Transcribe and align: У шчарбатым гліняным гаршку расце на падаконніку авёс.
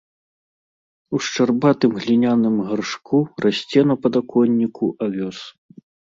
У 1.17 1.19
шчарбатым 1.27 1.93
гліняным 2.05 2.57
гаршку 2.71 3.21
расце 3.47 3.79
на 3.93 4.01
падаконніку 4.09 4.91
авёс. 5.11 5.39